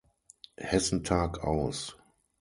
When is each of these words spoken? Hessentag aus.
Hessentag 0.57 1.43
aus. 1.43 1.95